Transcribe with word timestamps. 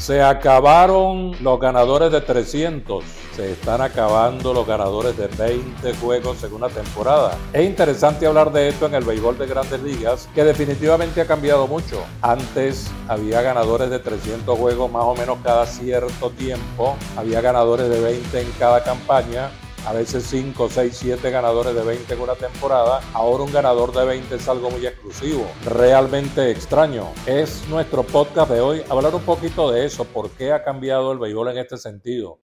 Se 0.00 0.22
acabaron 0.22 1.36
los 1.42 1.60
ganadores 1.60 2.10
de 2.10 2.22
300. 2.22 3.04
Se 3.36 3.52
están 3.52 3.82
acabando 3.82 4.54
los 4.54 4.66
ganadores 4.66 5.14
de 5.14 5.26
20 5.26 5.94
juegos 5.96 6.42
en 6.42 6.54
una 6.54 6.70
temporada. 6.70 7.36
Es 7.52 7.66
interesante 7.66 8.26
hablar 8.26 8.50
de 8.50 8.70
esto 8.70 8.86
en 8.86 8.94
el 8.94 9.04
béisbol 9.04 9.36
de 9.36 9.46
grandes 9.46 9.82
ligas, 9.82 10.26
que 10.34 10.42
definitivamente 10.42 11.20
ha 11.20 11.26
cambiado 11.26 11.66
mucho. 11.66 12.02
Antes 12.22 12.90
había 13.08 13.42
ganadores 13.42 13.90
de 13.90 13.98
300 13.98 14.58
juegos 14.58 14.90
más 14.90 15.04
o 15.04 15.14
menos 15.14 15.36
cada 15.44 15.66
cierto 15.66 16.30
tiempo. 16.30 16.96
Había 17.14 17.42
ganadores 17.42 17.90
de 17.90 18.00
20 18.00 18.40
en 18.40 18.50
cada 18.52 18.82
campaña 18.82 19.50
a 19.86 19.92
veces 19.92 20.24
5, 20.28 20.68
6, 20.70 20.96
7 20.96 21.30
ganadores 21.30 21.74
de 21.74 21.82
20 21.82 22.14
en 22.14 22.20
una 22.20 22.34
temporada. 22.34 23.00
Ahora 23.12 23.44
un 23.44 23.52
ganador 23.52 23.92
de 23.92 24.04
20 24.04 24.34
es 24.34 24.48
algo 24.48 24.70
muy 24.70 24.86
exclusivo, 24.86 25.46
realmente 25.64 26.50
extraño. 26.50 27.08
Es 27.26 27.66
nuestro 27.68 28.02
podcast 28.02 28.50
de 28.50 28.60
hoy 28.60 28.82
hablar 28.88 29.14
un 29.14 29.22
poquito 29.22 29.70
de 29.70 29.86
eso, 29.86 30.04
por 30.04 30.30
qué 30.30 30.52
ha 30.52 30.62
cambiado 30.62 31.12
el 31.12 31.18
béisbol 31.18 31.50
en 31.50 31.58
este 31.58 31.76
sentido. 31.76 32.40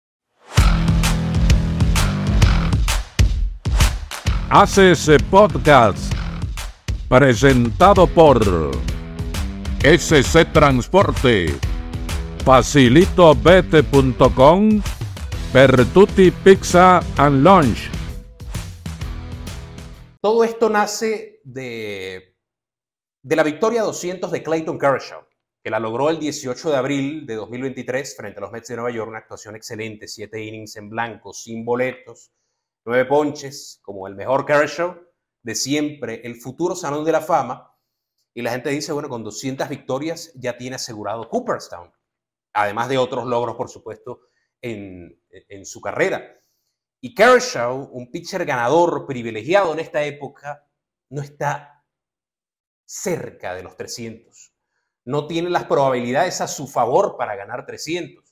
Hace 4.48 4.94
podcast 5.30 5.98
presentado 7.08 8.06
por 8.06 8.40
SC 9.82 10.44
Transporte, 10.52 11.52
facilitobete.com 12.44 14.82
Bertuti 15.56 16.30
Pizza 16.30 17.00
and 17.16 17.42
Lunch. 17.42 17.90
Todo 20.20 20.44
esto 20.44 20.68
nace 20.68 21.40
de, 21.44 22.36
de 23.22 23.36
la 23.36 23.42
victoria 23.42 23.80
200 23.80 24.30
de 24.30 24.42
Clayton 24.42 24.78
Kershaw, 24.78 25.22
que 25.64 25.70
la 25.70 25.80
logró 25.80 26.10
el 26.10 26.18
18 26.18 26.68
de 26.68 26.76
abril 26.76 27.26
de 27.26 27.36
2023 27.36 28.16
frente 28.18 28.38
a 28.38 28.42
los 28.42 28.52
Mets 28.52 28.68
de 28.68 28.76
Nueva 28.76 28.90
York. 28.90 29.08
Una 29.08 29.20
actuación 29.20 29.56
excelente, 29.56 30.08
siete 30.08 30.44
innings 30.44 30.76
en 30.76 30.90
blanco, 30.90 31.32
sin 31.32 31.64
boletos, 31.64 32.32
nueve 32.84 33.06
ponches, 33.06 33.80
como 33.80 34.06
el 34.08 34.14
mejor 34.14 34.44
Kershaw 34.44 34.94
de 35.42 35.54
siempre, 35.54 36.20
el 36.22 36.36
futuro 36.36 36.76
Salón 36.76 37.02
de 37.02 37.12
la 37.12 37.22
Fama. 37.22 37.74
Y 38.34 38.42
la 38.42 38.50
gente 38.50 38.68
dice, 38.68 38.92
bueno, 38.92 39.08
con 39.08 39.24
200 39.24 39.70
victorias 39.70 40.32
ya 40.34 40.58
tiene 40.58 40.76
asegurado 40.76 41.30
Cooperstown. 41.30 41.90
Además 42.52 42.90
de 42.90 42.98
otros 42.98 43.24
logros, 43.24 43.56
por 43.56 43.70
supuesto, 43.70 44.20
en, 44.72 45.64
su 45.64 45.80
carrera. 45.80 46.34
Y 47.00 47.14
Kershaw, 47.14 47.90
un 47.92 48.10
pitcher 48.10 48.44
ganador 48.44 49.06
privilegiado 49.06 49.72
en 49.72 49.80
esta 49.80 50.02
época, 50.04 50.66
no 51.10 51.22
está 51.22 51.84
cerca 52.84 53.54
de 53.54 53.62
los 53.62 53.76
300. 53.76 54.52
No 55.04 55.26
tiene 55.26 55.50
las 55.50 55.64
probabilidades 55.64 56.40
a 56.40 56.48
su 56.48 56.66
favor 56.66 57.16
para 57.16 57.36
ganar 57.36 57.66
300. 57.66 58.24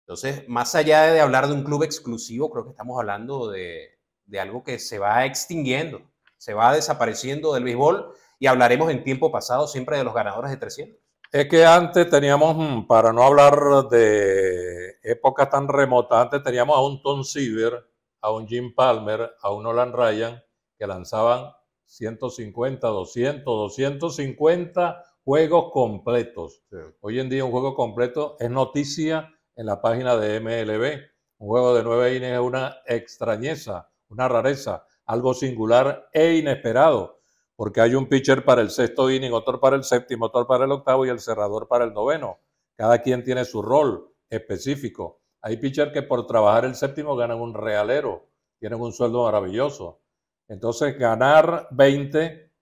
Entonces, 0.00 0.48
más 0.48 0.74
allá 0.74 1.02
de 1.12 1.20
hablar 1.20 1.48
de 1.48 1.54
un 1.54 1.64
club 1.64 1.82
exclusivo, 1.82 2.50
creo 2.50 2.64
que 2.64 2.70
estamos 2.70 2.98
hablando 2.98 3.50
de, 3.50 3.98
de 4.26 4.40
algo 4.40 4.62
que 4.62 4.78
se 4.78 4.98
va 4.98 5.24
extinguiendo, 5.24 6.02
se 6.36 6.54
va 6.54 6.74
desapareciendo 6.74 7.54
del 7.54 7.64
béisbol 7.64 8.14
y 8.38 8.46
hablaremos 8.46 8.90
en 8.90 9.04
tiempo 9.04 9.32
pasado 9.32 9.66
siempre 9.66 9.96
de 9.96 10.04
los 10.04 10.14
ganadores 10.14 10.50
de 10.50 10.58
300. 10.58 11.05
Es 11.32 11.48
que 11.48 11.64
antes 11.64 12.08
teníamos, 12.08 12.56
mm, 12.56 12.86
para 12.86 13.12
no 13.12 13.22
hablar 13.22 13.88
de 13.90 14.96
épocas 15.02 15.50
tan 15.50 15.66
remotas, 15.68 16.22
antes 16.22 16.42
teníamos 16.42 16.76
a 16.76 16.80
un 16.80 17.02
Tom 17.02 17.24
Seaver, 17.24 17.84
a 18.20 18.30
un 18.30 18.46
Jim 18.46 18.74
Palmer, 18.74 19.32
a 19.40 19.52
un 19.52 19.64
Nolan 19.64 19.92
Ryan, 19.92 20.40
que 20.78 20.86
lanzaban 20.86 21.52
150, 21.84 22.86
200, 22.88 23.44
250 23.44 25.02
juegos 25.24 25.72
completos. 25.72 26.62
Hoy 27.00 27.18
en 27.18 27.28
día 27.28 27.44
un 27.44 27.50
juego 27.50 27.74
completo 27.74 28.36
es 28.38 28.50
noticia 28.50 29.32
en 29.56 29.66
la 29.66 29.80
página 29.80 30.16
de 30.16 30.40
MLB. 30.40 31.10
Un 31.38 31.48
juego 31.48 31.74
de 31.74 31.82
nueve 31.82 32.14
innings 32.14 32.34
es 32.34 32.40
una 32.40 32.76
extrañeza, 32.86 33.90
una 34.08 34.28
rareza, 34.28 34.84
algo 35.04 35.34
singular 35.34 36.08
e 36.12 36.34
inesperado 36.34 37.15
porque 37.56 37.80
hay 37.80 37.94
un 37.94 38.06
pitcher 38.06 38.44
para 38.44 38.60
el 38.60 38.70
sexto 38.70 39.10
inning, 39.10 39.32
otro 39.32 39.58
para 39.58 39.76
el 39.76 39.82
séptimo, 39.82 40.26
otro 40.26 40.46
para 40.46 40.66
el 40.66 40.72
octavo 40.72 41.06
y 41.06 41.08
el 41.08 41.20
cerrador 41.20 41.66
para 41.66 41.84
el 41.84 41.94
noveno. 41.94 42.38
Cada 42.76 43.00
quien 43.00 43.24
tiene 43.24 43.46
su 43.46 43.62
rol 43.62 44.14
específico. 44.28 45.22
Hay 45.40 45.56
pitchers 45.56 45.92
que 45.92 46.02
por 46.02 46.26
trabajar 46.26 46.66
el 46.66 46.74
séptimo 46.74 47.16
ganan 47.16 47.40
un 47.40 47.54
realero, 47.54 48.28
tienen 48.58 48.80
un 48.80 48.92
sueldo 48.92 49.24
maravilloso. 49.24 50.02
Entonces, 50.48 50.98
ganar 50.98 51.68
20 51.70 52.52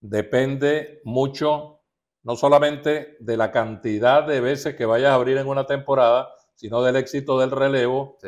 depende 0.00 1.00
mucho, 1.04 1.80
no 2.22 2.36
solamente 2.36 3.16
de 3.20 3.36
la 3.36 3.50
cantidad 3.50 4.26
de 4.26 4.40
veces 4.40 4.76
que 4.76 4.84
vayas 4.84 5.12
a 5.12 5.14
abrir 5.14 5.38
en 5.38 5.48
una 5.48 5.66
temporada, 5.66 6.28
sino 6.54 6.82
del 6.82 6.96
éxito 6.96 7.38
del 7.38 7.50
relevo 7.50 8.18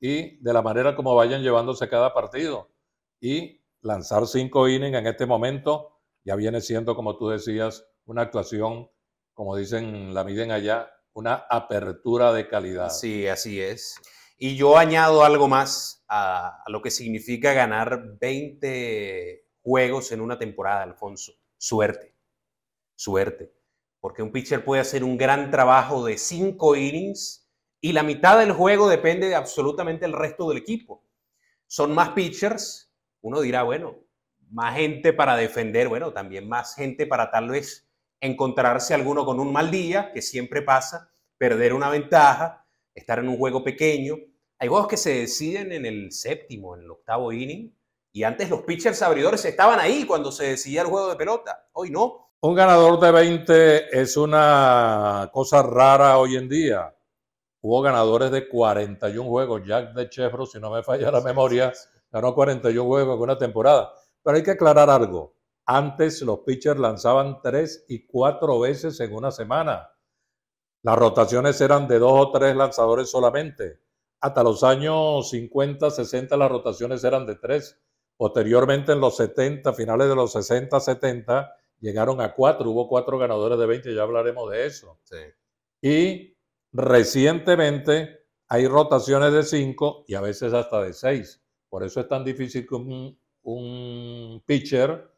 y 0.00 0.42
de 0.42 0.52
la 0.52 0.62
manera 0.62 0.94
como 0.94 1.14
vayan 1.14 1.42
llevándose 1.42 1.88
cada 1.88 2.12
partido. 2.12 2.68
Y 3.20 3.61
lanzar 3.82 4.26
cinco 4.26 4.68
innings 4.68 4.96
en 4.96 5.06
este 5.06 5.26
momento 5.26 5.92
ya 6.24 6.36
viene 6.36 6.60
siendo, 6.60 6.94
como 6.94 7.16
tú 7.16 7.28
decías, 7.28 7.84
una 8.04 8.22
actuación, 8.22 8.88
como 9.34 9.56
dicen, 9.56 10.14
la 10.14 10.24
miden 10.24 10.52
allá, 10.52 10.90
una 11.14 11.34
apertura 11.50 12.32
de 12.32 12.48
calidad. 12.48 12.90
Sí, 12.90 13.26
así 13.26 13.60
es. 13.60 13.96
Y 14.38 14.56
yo 14.56 14.78
añado 14.78 15.24
algo 15.24 15.48
más 15.48 16.04
a, 16.08 16.62
lo 16.68 16.80
que 16.82 16.90
significa 16.90 17.52
ganar 17.52 18.18
20 18.20 19.46
juegos 19.62 20.12
en 20.12 20.20
una 20.20 20.38
temporada, 20.38 20.82
Alfonso. 20.82 21.32
Suerte, 21.56 22.16
suerte. 22.94 23.52
Porque 24.00 24.22
un 24.22 24.32
pitcher 24.32 24.64
puede 24.64 24.80
hacer 24.80 25.04
un 25.04 25.16
gran 25.16 25.50
trabajo 25.50 26.04
de 26.04 26.18
cinco 26.18 26.74
innings 26.74 27.48
y 27.80 27.92
la 27.92 28.02
mitad 28.02 28.38
del 28.38 28.52
juego 28.52 28.88
depende 28.88 29.28
de 29.28 29.36
absolutamente 29.36 30.06
el 30.06 30.12
resto 30.12 30.48
del 30.48 30.58
equipo. 30.58 31.04
Son 31.66 31.94
más 31.94 32.10
pitchers 32.10 32.91
uno 33.22 33.40
dirá, 33.40 33.62
bueno, 33.62 33.96
más 34.50 34.76
gente 34.76 35.12
para 35.12 35.36
defender, 35.36 35.88
bueno, 35.88 36.12
también 36.12 36.48
más 36.48 36.74
gente 36.74 37.06
para 37.06 37.30
tal 37.30 37.48
vez 37.48 37.88
encontrarse 38.20 38.94
alguno 38.94 39.24
con 39.24 39.40
un 39.40 39.52
mal 39.52 39.70
día, 39.70 40.12
que 40.12 40.22
siempre 40.22 40.62
pasa, 40.62 41.10
perder 41.38 41.72
una 41.72 41.88
ventaja, 41.88 42.66
estar 42.94 43.18
en 43.18 43.28
un 43.28 43.38
juego 43.38 43.64
pequeño. 43.64 44.16
Hay 44.58 44.68
juegos 44.68 44.88
que 44.88 44.96
se 44.96 45.20
deciden 45.20 45.72
en 45.72 45.86
el 45.86 46.12
séptimo, 46.12 46.76
en 46.76 46.82
el 46.82 46.90
octavo 46.90 47.32
inning, 47.32 47.74
y 48.12 48.24
antes 48.24 48.50
los 48.50 48.62
pitchers 48.62 49.00
abridores 49.02 49.44
estaban 49.44 49.80
ahí 49.80 50.04
cuando 50.04 50.30
se 50.30 50.44
decidía 50.44 50.82
el 50.82 50.88
juego 50.88 51.08
de 51.08 51.16
pelota, 51.16 51.68
hoy 51.72 51.90
no. 51.90 52.32
Un 52.42 52.54
ganador 52.54 53.00
de 53.00 53.10
20 53.10 54.00
es 54.00 54.16
una 54.16 55.30
cosa 55.32 55.62
rara 55.62 56.18
hoy 56.18 56.36
en 56.36 56.48
día. 56.48 56.94
Hubo 57.60 57.80
ganadores 57.80 58.30
de 58.30 58.48
41 58.48 59.28
juegos, 59.28 59.62
Jack 59.64 59.94
de 59.94 60.10
Chevro, 60.10 60.44
si 60.44 60.58
no 60.58 60.70
me 60.70 60.82
falla 60.82 61.10
la 61.10 61.20
memoria, 61.20 61.72
ganó 62.12 62.34
41 62.34 62.86
juegos 62.86 63.16
en 63.16 63.22
una 63.22 63.38
temporada. 63.38 63.92
Pero 64.22 64.36
hay 64.36 64.42
que 64.42 64.52
aclarar 64.52 64.90
algo. 64.90 65.34
Antes 65.66 66.20
los 66.22 66.40
pitchers 66.40 66.78
lanzaban 66.78 67.40
tres 67.42 67.84
y 67.88 68.06
cuatro 68.06 68.60
veces 68.60 69.00
en 69.00 69.14
una 69.14 69.30
semana. 69.30 69.88
Las 70.82 70.98
rotaciones 70.98 71.60
eran 71.60 71.88
de 71.88 71.98
dos 71.98 72.12
o 72.14 72.30
tres 72.32 72.54
lanzadores 72.54 73.10
solamente. 73.10 73.80
Hasta 74.20 74.42
los 74.42 74.62
años 74.62 75.30
50, 75.30 75.90
60 75.90 76.36
las 76.36 76.50
rotaciones 76.50 77.02
eran 77.04 77.26
de 77.26 77.36
tres. 77.36 77.80
Posteriormente 78.16 78.92
en 78.92 79.00
los 79.00 79.16
70, 79.16 79.72
finales 79.72 80.08
de 80.08 80.14
los 80.14 80.32
60, 80.32 80.78
70, 80.78 81.56
llegaron 81.80 82.20
a 82.20 82.34
cuatro. 82.34 82.70
Hubo 82.70 82.88
cuatro 82.88 83.18
ganadores 83.18 83.58
de 83.58 83.66
20, 83.66 83.94
ya 83.94 84.02
hablaremos 84.02 84.50
de 84.50 84.66
eso. 84.66 85.00
Y 85.80 86.36
recientemente 86.72 88.26
hay 88.48 88.66
rotaciones 88.66 89.32
de 89.32 89.42
cinco 89.42 90.04
y 90.06 90.14
a 90.14 90.20
veces 90.20 90.52
hasta 90.52 90.82
de 90.82 90.92
seis. 90.92 91.41
Por 91.72 91.82
eso 91.84 92.00
es 92.00 92.06
tan 92.06 92.22
difícil 92.22 92.66
que 92.68 92.74
un, 92.74 94.42
pitcher 94.44 95.10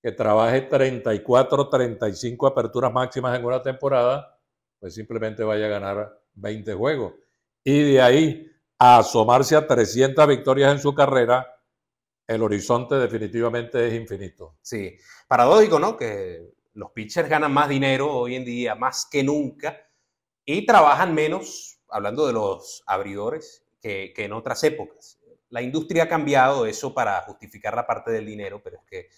que 0.00 0.12
trabaje 0.12 0.60
34, 0.60 1.68
35 1.68 2.46
aperturas 2.46 2.92
máximas 2.92 3.36
en 3.36 3.44
una 3.44 3.60
temporada, 3.60 4.38
pues 4.78 4.94
simplemente 4.94 5.42
vaya 5.42 5.66
a 5.66 5.70
ganar 5.70 6.22
20 6.34 6.72
juegos. 6.74 7.14
Y 7.64 7.94
de 7.94 8.00
ahí 8.00 8.48
a 8.78 8.98
asomarse 8.98 9.56
a 9.56 9.66
300 9.66 10.24
victorias 10.28 10.72
en 10.72 10.78
su 10.78 10.94
carrera, 10.94 11.52
el 12.28 12.44
horizonte 12.44 12.94
definitivamente 12.94 13.84
es 13.88 13.94
infinito. 13.94 14.58
Sí, 14.62 14.96
paradójico, 15.26 15.80
¿no? 15.80 15.96
Que 15.96 16.52
los 16.74 16.92
pitchers 16.92 17.28
ganan 17.28 17.52
más 17.52 17.68
dinero 17.68 18.08
hoy 18.08 18.36
en 18.36 18.44
día, 18.44 18.76
más 18.76 19.08
que 19.10 19.24
nunca, 19.24 19.84
y 20.44 20.64
trabajan 20.64 21.12
menos, 21.12 21.80
hablando 21.88 22.24
de 22.28 22.34
los 22.34 22.84
abridores, 22.86 23.64
que 23.80 24.14
en 24.16 24.32
otras 24.32 24.62
épocas 24.62 25.18
la 25.52 25.60
industria 25.60 26.04
ha 26.04 26.08
cambiado 26.08 26.64
eso 26.64 26.94
para 26.94 27.20
justificar 27.22 27.74
la 27.74 27.86
parte 27.86 28.10
del 28.10 28.24
dinero, 28.24 28.62
pero 28.62 28.78
es 28.78 28.84
que 28.86 29.08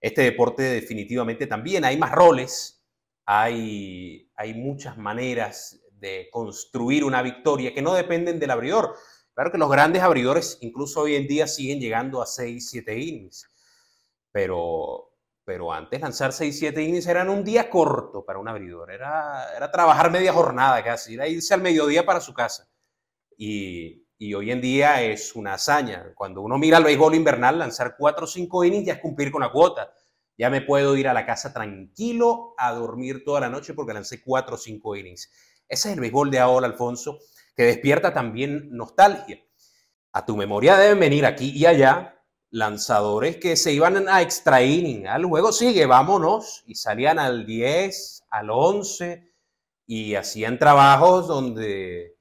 este 0.00 0.22
deporte 0.22 0.62
definitivamente 0.62 1.46
también 1.46 1.84
hay 1.84 1.98
más 1.98 2.12
roles, 2.12 2.82
hay, 3.26 4.30
hay 4.36 4.54
muchas 4.54 4.96
maneras 4.96 5.82
de 5.92 6.28
construir 6.32 7.04
una 7.04 7.20
victoria 7.20 7.74
que 7.74 7.82
no 7.82 7.92
dependen 7.92 8.38
del 8.38 8.52
abridor. 8.52 8.96
Claro 9.34 9.52
que 9.52 9.58
los 9.58 9.70
grandes 9.70 10.02
abridores 10.02 10.56
incluso 10.62 11.02
hoy 11.02 11.14
en 11.14 11.26
día 11.26 11.46
siguen 11.46 11.78
llegando 11.78 12.22
a 12.22 12.26
6, 12.26 12.70
7 12.70 12.98
innings, 12.98 13.46
pero 14.32 15.12
pero 15.44 15.72
antes 15.72 16.00
lanzar 16.00 16.32
6, 16.32 16.58
7 16.58 16.82
innings 16.82 17.06
eran 17.06 17.28
un 17.28 17.44
día 17.44 17.70
corto 17.70 18.24
para 18.24 18.40
un 18.40 18.48
abridor, 18.48 18.90
era, 18.90 19.54
era 19.56 19.70
trabajar 19.70 20.10
media 20.10 20.32
jornada 20.32 20.82
casi, 20.82 21.14
era 21.14 21.28
irse 21.28 21.54
al 21.54 21.62
mediodía 21.62 22.04
para 22.04 22.20
su 22.20 22.34
casa. 22.34 22.68
Y, 23.36 24.05
y 24.18 24.34
hoy 24.34 24.50
en 24.50 24.60
día 24.60 25.02
es 25.02 25.34
una 25.36 25.54
hazaña. 25.54 26.12
Cuando 26.14 26.40
uno 26.40 26.58
mira 26.58 26.78
el 26.78 26.84
béisbol 26.84 27.14
invernal, 27.14 27.58
lanzar 27.58 27.96
4 27.98 28.24
o 28.24 28.26
5 28.26 28.64
innings 28.64 28.86
ya 28.86 28.94
es 28.94 29.00
cumplir 29.00 29.30
con 29.30 29.42
la 29.42 29.52
cuota. 29.52 29.92
Ya 30.38 30.50
me 30.50 30.62
puedo 30.62 30.96
ir 30.96 31.08
a 31.08 31.14
la 31.14 31.26
casa 31.26 31.52
tranquilo 31.52 32.54
a 32.58 32.72
dormir 32.72 33.24
toda 33.24 33.40
la 33.40 33.48
noche 33.48 33.74
porque 33.74 33.94
lancé 33.94 34.22
4 34.22 34.54
o 34.54 34.58
5 34.58 34.96
innings. 34.96 35.30
Ese 35.68 35.88
es 35.88 35.94
el 35.94 36.00
béisbol 36.00 36.30
de 36.30 36.38
ahora, 36.38 36.66
Alfonso, 36.66 37.18
que 37.54 37.64
despierta 37.64 38.12
también 38.12 38.68
nostalgia. 38.70 39.38
A 40.12 40.24
tu 40.24 40.36
memoria 40.36 40.76
deben 40.76 41.00
venir 41.00 41.26
aquí 41.26 41.50
y 41.50 41.66
allá 41.66 42.22
lanzadores 42.50 43.36
que 43.36 43.56
se 43.56 43.72
iban 43.72 44.08
a 44.08 44.22
extra 44.22 44.62
inning. 44.62 45.06
Al 45.06 45.24
juego 45.24 45.52
sigue, 45.52 45.84
vámonos. 45.84 46.62
Y 46.66 46.74
salían 46.74 47.18
al 47.18 47.44
10, 47.44 48.24
al 48.30 48.50
11 48.50 49.30
y 49.86 50.14
hacían 50.14 50.58
trabajos 50.58 51.28
donde 51.28 52.15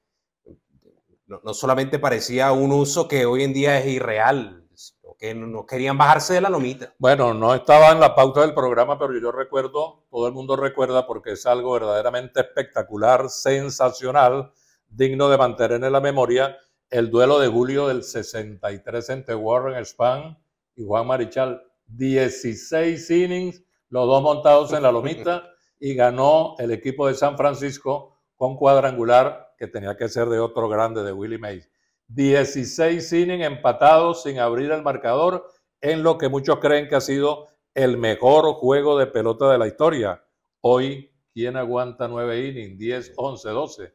no, 1.28 1.54
solamente 1.54 2.00
parecía 2.00 2.52
un 2.52 2.72
uso 2.72 3.08
que 3.08 3.26
hoy 3.26 3.44
en 3.44 3.54
día 3.54 3.80
es 3.80 3.88
irreal, 3.88 4.68
sino 4.76 5.16
que 5.18 5.34
no 5.34 5.66
querían 5.66 5.98
bajarse 5.98 6.36
de 6.36 6.42
la 6.42 6.50
lomita. 6.50 6.94
Bueno, 7.00 7.34
no 7.34 7.56
estaba 7.56 7.92
en 7.92 8.00
la 8.00 8.14
pauta 8.14 8.42
del 8.42 8.54
programa, 8.54 9.00
pero 9.00 9.20
yo 9.20 9.32
recuerdo, 9.32 10.06
todo 10.10 10.28
el 10.28 10.34
mundo 10.34 10.56
recuerda 10.56 11.08
porque 11.08 11.32
es 11.32 11.46
algo 11.46 11.74
verdaderamente 11.74 12.42
espectacular, 12.42 13.30
sensacional, 13.30 14.52
digno 14.88 15.30
de 15.30 15.38
mantener 15.38 15.84
en 15.84 15.92
la 15.92 16.00
memoria 16.00 16.58
el 16.90 17.10
duelo 17.10 17.40
de 17.40 17.48
julio 17.48 17.88
del 17.88 18.04
63 18.04 19.10
entre 19.10 19.36
Warren 19.36 19.84
Spahn 19.84 20.38
y 20.76 20.86
Juan 20.86 21.08
Marichal. 21.08 21.62
16 21.88 23.10
innings, 23.12 23.64
los 23.90 24.08
dos 24.08 24.22
montados 24.22 24.74
en 24.74 24.84
la 24.84 24.92
lomita, 24.92 25.52
y 25.80 25.94
ganó 25.94 26.56
el 26.58 26.72
equipo 26.72 27.08
de 27.08 27.14
San 27.14 27.38
Francisco 27.38 28.18
con 28.36 28.56
cuadrangular 28.56 29.45
que 29.58 29.68
tenía 29.68 29.96
que 29.96 30.10
ser 30.10 30.28
de 30.30 30.40
otro 30.40 30.68
grande, 30.70 31.04
de 31.04 31.12
Willie 31.12 31.38
Mays. 31.38 31.70
16 32.08 33.12
innings 33.14 33.46
empatados 33.46 34.24
sin 34.24 34.40
abrir 34.40 34.72
el 34.72 34.84
marcador 34.84 35.48
en 35.82 36.04
lo 36.04 36.18
que 36.18 36.30
muchos 36.30 36.60
creen 36.60 36.88
que 36.88 36.96
ha 36.96 37.02
sido 37.02 37.48
el 37.74 37.98
mejor 37.98 38.54
juego 38.54 38.98
de 38.98 39.08
pelota 39.08 39.52
de 39.52 39.58
la 39.58 39.68
historia. 39.68 40.24
Hoy, 40.62 41.12
¿quién 41.34 41.58
aguanta 41.58 42.08
9 42.08 42.48
innings? 42.48 42.78
10, 42.78 43.14
11, 43.16 43.50
12. 43.50 43.94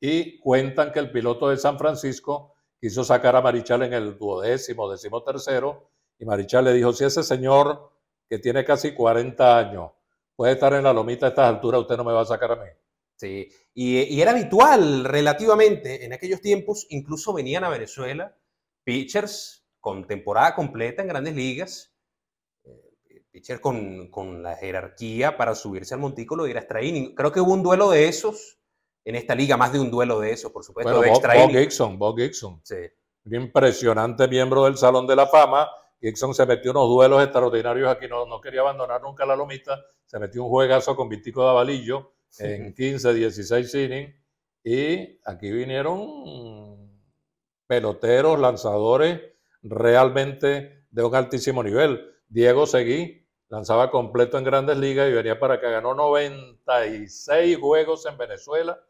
Y 0.00 0.38
cuentan 0.40 0.92
que 0.92 0.98
el 0.98 1.10
piloto 1.10 1.48
de 1.48 1.56
San 1.56 1.78
Francisco 1.78 2.54
quiso 2.80 3.04
sacar 3.04 3.36
a 3.36 3.40
Marichal 3.40 3.82
en 3.82 3.92
el 3.92 4.18
duodécimo, 4.18 4.90
décimo 4.90 5.22
tercero, 5.22 5.88
y 6.18 6.24
Marichal 6.24 6.64
le 6.64 6.72
dijo, 6.72 6.92
si 6.92 7.04
ese 7.04 7.22
señor 7.22 7.90
que 8.28 8.38
tiene 8.38 8.64
casi 8.64 8.92
40 8.92 9.58
años 9.58 9.92
puede 10.34 10.52
estar 10.52 10.72
en 10.74 10.84
la 10.84 10.92
lomita 10.92 11.26
a 11.26 11.28
estas 11.30 11.48
alturas, 11.48 11.80
usted 11.80 11.96
no 11.96 12.04
me 12.04 12.12
va 12.12 12.22
a 12.22 12.26
sacar 12.26 12.52
a 12.52 12.56
mí. 12.56 12.70
Sí, 13.22 13.48
y, 13.72 14.20
era 14.20 14.32
habitual 14.32 15.04
relativamente 15.04 16.04
en 16.04 16.12
aquellos 16.12 16.40
tiempos, 16.40 16.88
incluso 16.90 17.32
venían 17.32 17.62
a 17.62 17.68
Venezuela 17.68 18.36
pitchers 18.82 19.64
con 19.78 20.08
temporada 20.08 20.56
completa 20.56 21.02
en 21.02 21.08
grandes 21.08 21.36
ligas, 21.36 21.94
eh, 22.64 23.24
pitchers 23.30 23.60
con, 23.60 24.10
con, 24.10 24.42
la 24.42 24.56
jerarquía 24.56 25.36
para 25.36 25.54
subirse 25.54 25.94
al 25.94 26.00
montículo 26.00 26.48
y 26.48 26.50
ir 26.50 26.56
a 26.56 26.62
extra 26.62 26.80
Creo 27.14 27.30
que 27.30 27.40
hubo 27.40 27.52
un 27.52 27.62
duelo 27.62 27.90
de 27.90 28.08
esos 28.08 28.58
en 29.04 29.14
esta 29.14 29.36
liga, 29.36 29.56
más 29.56 29.72
de 29.72 29.78
un 29.78 29.92
duelo 29.92 30.18
de 30.18 30.32
esos, 30.32 30.50
por 30.50 30.64
supuesto. 30.64 30.96
Bueno, 30.96 31.12
Bob, 31.12 31.50
Gibson, 31.50 31.96
Bob 32.00 32.18
Gibson. 32.18 32.60
Sí. 32.64 32.74
Un 33.26 33.34
impresionante 33.36 34.26
miembro 34.26 34.64
del 34.64 34.76
Salón 34.76 35.06
de 35.06 35.14
la 35.14 35.28
Fama. 35.28 35.70
Gibson 36.00 36.34
se 36.34 36.44
metió 36.44 36.72
unos 36.72 36.88
duelos 36.88 37.22
extraordinarios 37.22 37.88
aquí, 37.88 38.08
no, 38.08 38.26
no 38.26 38.40
quería 38.40 38.62
abandonar 38.62 39.00
nunca 39.00 39.24
la 39.24 39.36
lomita. 39.36 39.80
Se 40.06 40.18
metió 40.18 40.42
un 40.42 40.50
juegazo 40.50 40.96
con 40.96 41.08
Vitico 41.08 41.46
de 41.46 41.52
En 42.38 42.74
15, 42.74 43.14
16 43.14 43.74
innings. 43.74 44.14
Y 44.64 45.20
aquí 45.24 45.50
vinieron 45.50 46.90
peloteros, 47.66 48.38
lanzadores 48.38 49.20
realmente 49.62 50.86
de 50.90 51.04
un 51.04 51.14
altísimo 51.14 51.62
nivel. 51.62 52.00
Diego 52.28 52.66
Seguí 52.66 53.28
lanzaba 53.48 53.90
completo 53.90 54.38
en 54.38 54.44
grandes 54.44 54.78
ligas 54.78 55.10
y 55.10 55.12
venía 55.12 55.38
para 55.38 55.54
acá. 55.54 55.70
Ganó 55.70 55.94
96 55.94 57.58
juegos 57.58 58.06
en 58.06 58.16
Venezuela 58.16 58.80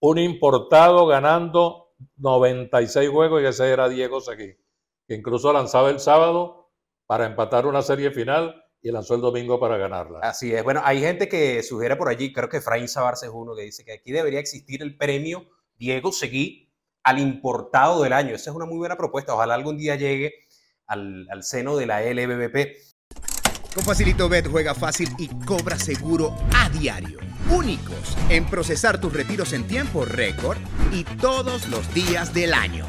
un 0.00 0.18
importado 0.18 1.06
ganando 1.06 1.92
96 2.16 3.10
juegos 3.10 3.42
y 3.42 3.46
ese 3.46 3.70
era 3.70 3.88
Diego 3.88 4.20
Seguí, 4.20 4.56
que 5.06 5.14
incluso 5.14 5.52
lanzaba 5.52 5.90
el 5.90 6.00
sábado 6.00 6.70
para 7.06 7.26
empatar 7.26 7.66
una 7.66 7.82
serie 7.82 8.10
final 8.10 8.64
y 8.82 8.90
lanzó 8.90 9.14
el 9.14 9.20
domingo 9.20 9.60
para 9.60 9.76
ganarla. 9.76 10.20
Así 10.20 10.52
es. 10.54 10.62
Bueno, 10.64 10.80
hay 10.84 11.00
gente 11.00 11.28
que 11.28 11.62
sugiere 11.62 11.96
por 11.96 12.08
allí, 12.08 12.32
creo 12.32 12.48
que 12.48 12.58
Efraín 12.58 12.88
Sabarce 12.88 13.26
es 13.26 13.32
uno 13.34 13.54
que 13.54 13.62
dice 13.62 13.84
que 13.84 13.92
aquí 13.92 14.12
debería 14.12 14.40
existir 14.40 14.82
el 14.82 14.96
premio 14.96 15.46
Diego 15.76 16.12
Seguí 16.12 16.70
al 17.02 17.18
importado 17.18 18.02
del 18.02 18.12
año. 18.12 18.34
Esa 18.34 18.50
es 18.50 18.56
una 18.56 18.66
muy 18.66 18.78
buena 18.78 18.96
propuesta. 18.96 19.34
Ojalá 19.34 19.54
algún 19.54 19.76
día 19.76 19.96
llegue 19.96 20.34
al, 20.86 21.26
al 21.30 21.42
seno 21.42 21.76
de 21.76 21.86
la 21.86 22.02
LBBP. 22.02 22.76
Con 23.74 23.84
Facilito 23.84 24.28
Bet 24.28 24.48
juega 24.48 24.74
fácil 24.74 25.08
y 25.18 25.28
cobra 25.44 25.78
seguro 25.78 26.34
a 26.56 26.68
diario. 26.70 27.20
Únicos 27.50 28.16
en 28.28 28.44
procesar 28.46 29.00
tus 29.00 29.12
retiros 29.12 29.52
en 29.52 29.66
tiempo 29.66 30.04
récord 30.04 30.58
y 30.92 31.04
todos 31.04 31.68
los 31.68 31.92
días 31.94 32.34
del 32.34 32.52
año. 32.52 32.84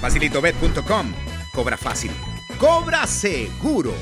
Facilitobet.com. 0.00 1.12
Cobra 1.54 1.76
fácil. 1.76 2.10
Cobra 2.58 3.06
seguro. 3.06 3.92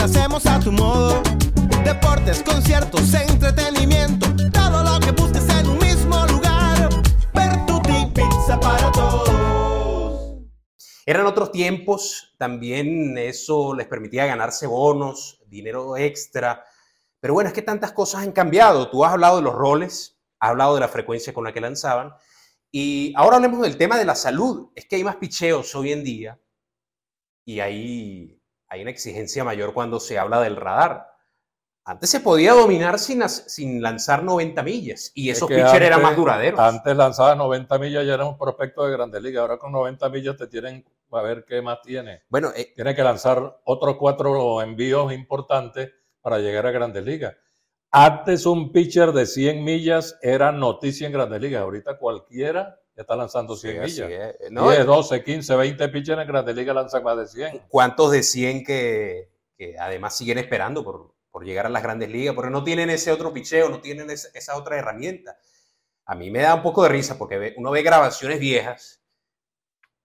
Hacemos 0.00 0.46
a 0.46 0.58
tu 0.60 0.72
modo. 0.72 1.22
Deportes, 1.84 2.42
conciertos, 2.42 3.12
entretenimiento. 3.14 4.26
Todo 4.52 4.82
lo 4.82 5.00
que 5.00 5.12
busques 5.12 5.48
en 5.48 5.68
un 5.68 5.78
mismo 5.78 6.26
lugar. 6.26 6.88
Pertuti 7.32 8.06
Pizza 8.14 8.58
para 8.60 8.90
todos. 8.92 10.38
Eran 11.06 11.26
otros 11.26 11.52
tiempos, 11.52 12.34
también 12.36 13.16
eso 13.16 13.74
les 13.74 13.86
permitía 13.86 14.26
ganarse 14.26 14.66
bonos, 14.66 15.40
dinero 15.46 15.96
extra. 15.96 16.64
Pero 17.20 17.34
bueno, 17.34 17.48
es 17.48 17.54
que 17.54 17.62
tantas 17.62 17.92
cosas 17.92 18.22
han 18.22 18.32
cambiado. 18.32 18.90
Tú 18.90 19.04
has 19.04 19.12
hablado 19.12 19.36
de 19.36 19.42
los 19.42 19.54
roles, 19.54 20.18
has 20.38 20.50
hablado 20.50 20.74
de 20.74 20.80
la 20.80 20.88
frecuencia 20.88 21.32
con 21.32 21.44
la 21.44 21.52
que 21.52 21.60
lanzaban. 21.60 22.12
Y 22.70 23.12
ahora 23.16 23.36
hablemos 23.36 23.62
del 23.62 23.78
tema 23.78 23.96
de 23.96 24.04
la 24.04 24.14
salud. 24.14 24.70
Es 24.74 24.86
que 24.86 24.96
hay 24.96 25.04
más 25.04 25.16
picheos 25.16 25.74
hoy 25.74 25.92
en 25.92 26.04
día 26.04 26.38
y 27.48 27.60
hay, 27.60 28.37
hay 28.68 28.82
una 28.82 28.90
exigencia 28.90 29.44
mayor 29.44 29.72
cuando 29.72 30.00
se 30.00 30.18
habla 30.18 30.40
del 30.40 30.56
radar. 30.56 31.06
Antes 31.84 32.10
se 32.10 32.20
podía 32.20 32.52
dominar 32.52 32.98
sin, 32.98 33.26
sin 33.28 33.80
lanzar 33.80 34.22
90 34.22 34.62
millas 34.62 35.10
y 35.14 35.30
esos 35.30 35.48
pitchers 35.48 35.80
eran 35.80 36.02
más 36.02 36.14
duraderos. 36.14 36.60
Antes 36.60 36.94
lanzaba 36.94 37.34
90 37.34 37.78
millas 37.78 38.04
y 38.04 38.10
era 38.10 38.26
un 38.26 38.36
prospecto 38.36 38.84
de 38.84 38.92
Grande 38.92 39.22
Liga. 39.22 39.40
Ahora 39.40 39.56
con 39.56 39.72
90 39.72 40.06
millas 40.10 40.36
te 40.36 40.48
tienen 40.48 40.84
a 41.10 41.22
ver 41.22 41.46
qué 41.46 41.62
más 41.62 41.80
tiene. 41.80 42.24
Bueno, 42.28 42.52
eh, 42.54 42.72
tiene 42.74 42.94
que 42.94 43.02
lanzar 43.02 43.60
otros 43.64 43.96
cuatro 43.96 44.60
envíos 44.60 45.12
importantes 45.14 45.90
para 46.20 46.38
llegar 46.38 46.66
a 46.66 46.72
Grandes 46.72 47.04
Ligas. 47.04 47.36
Antes 47.90 48.44
un 48.44 48.70
pitcher 48.70 49.12
de 49.12 49.24
100 49.24 49.64
millas 49.64 50.18
era 50.20 50.52
noticia 50.52 51.06
en 51.06 51.14
Grandes 51.14 51.40
Ligas. 51.40 51.62
Ahorita 51.62 51.96
cualquiera 51.96 52.78
está 53.02 53.16
lanzando 53.16 53.56
100 53.56 53.82
millas. 53.82 54.10
No, 54.50 54.70
10, 54.70 54.86
12, 54.86 55.24
15, 55.24 55.56
20 55.56 55.88
pitchers 55.88 56.20
en 56.20 56.28
Grandes 56.28 56.54
Ligas 56.54 56.74
lanzan 56.74 57.02
más 57.02 57.16
de 57.16 57.26
100. 57.26 57.62
¿Cuántos 57.68 58.10
de 58.10 58.22
100 58.22 58.64
que, 58.64 59.30
que 59.56 59.78
además 59.78 60.16
siguen 60.16 60.38
esperando 60.38 60.84
por, 60.84 61.14
por, 61.30 61.44
llegar 61.44 61.66
a 61.66 61.68
las 61.70 61.82
Grandes 61.82 62.10
Ligas? 62.10 62.34
Porque 62.34 62.50
no 62.50 62.64
tienen 62.64 62.90
ese 62.90 63.12
otro 63.12 63.32
picheo, 63.32 63.68
no 63.68 63.80
tienen 63.80 64.10
esa, 64.10 64.28
esa 64.34 64.56
otra 64.56 64.78
herramienta. 64.78 65.36
A 66.06 66.14
mí 66.14 66.30
me 66.30 66.40
da 66.40 66.54
un 66.54 66.62
poco 66.62 66.82
de 66.82 66.88
risa 66.88 67.18
porque 67.18 67.54
uno 67.56 67.70
ve 67.70 67.82
grabaciones 67.82 68.40
viejas 68.40 68.98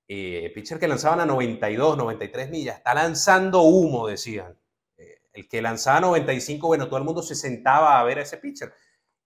eh, 0.08 0.52
pitcher 0.54 0.80
que 0.80 0.88
lanzaban 0.88 1.22
a 1.22 1.26
92, 1.26 1.98
93 1.98 2.50
millas, 2.50 2.78
está 2.78 2.94
lanzando 2.94 3.62
humo, 3.62 4.08
decían. 4.08 4.58
Eh, 4.98 5.22
el 5.34 5.48
que 5.48 5.62
lanzaba 5.62 6.02
95, 6.02 6.68
bueno, 6.68 6.88
todo 6.88 6.98
el 6.98 7.06
mundo 7.06 7.24
se 7.24 7.36
sentaba 7.36 8.00
a 8.00 8.04
ver 8.04 8.20
a 8.20 8.24
ese 8.24 8.38
pitcher. 8.38 8.74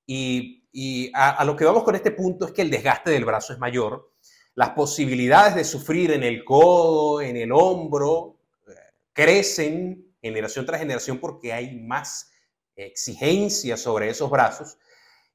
Y, 0.07 1.11
a, 1.13 1.43
lo 1.43 1.55
que 1.55 1.65
vamos 1.65 1.83
con 1.83 1.95
este 1.95 2.11
punto 2.11 2.45
es 2.45 2.53
que 2.53 2.61
el 2.61 2.69
desgaste 2.69 3.11
del 3.11 3.25
brazo 3.25 3.53
es 3.53 3.59
mayor, 3.59 4.13
las 4.55 4.69
posibilidades 4.71 5.55
de 5.55 5.63
sufrir 5.63 6.11
en 6.11 6.23
el 6.23 6.43
codo, 6.43 7.21
en 7.21 7.35
el 7.35 7.51
hombro, 7.51 8.39
eh, 8.67 8.71
crecen 9.13 10.15
generación 10.21 10.65
tras 10.65 10.79
generación 10.79 11.19
porque 11.19 11.53
hay 11.53 11.79
más 11.79 12.31
exigencia 12.75 13.77
sobre 13.77 14.09
esos 14.09 14.29
brazos. 14.29 14.77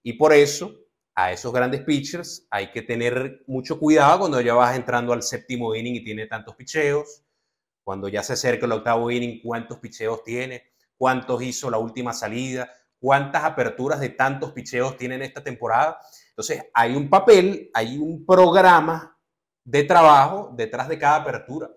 Y 0.02 0.14
por 0.14 0.32
eso 0.32 0.74
a 1.14 1.32
esos 1.32 1.52
grandes 1.52 1.82
pitchers 1.82 2.46
hay 2.50 2.70
que 2.70 2.82
tener 2.82 3.44
mucho 3.46 3.78
cuidado 3.78 4.20
cuando 4.20 4.40
ya 4.40 4.54
vas 4.54 4.74
entrando 4.74 5.12
al 5.12 5.22
séptimo 5.22 5.74
inning 5.74 5.96
y 5.96 6.04
tiene 6.04 6.26
tantos 6.26 6.56
picheos, 6.56 7.22
cuando 7.84 8.08
ya 8.08 8.22
se 8.22 8.32
acerca 8.32 8.66
el 8.66 8.72
octavo 8.72 9.10
inning, 9.10 9.40
cuántos 9.42 9.78
picheos 9.78 10.24
tiene, 10.24 10.72
cuántos 10.96 11.42
hizo 11.42 11.70
la 11.70 11.78
última 11.78 12.12
salida, 12.12 12.72
cuántas 13.02 13.42
aperturas 13.42 13.98
de 13.98 14.10
tantos 14.10 14.52
picheos 14.52 14.96
tiene 14.96 15.16
en 15.16 15.22
esta 15.22 15.42
temporada. 15.42 15.98
Entonces, 16.28 16.70
hay 16.72 16.94
un 16.94 17.10
papel, 17.10 17.68
hay 17.74 17.98
un 17.98 18.24
programa 18.24 19.18
de 19.64 19.82
trabajo 19.82 20.52
detrás 20.54 20.88
de 20.88 21.00
cada 21.00 21.16
apertura. 21.16 21.68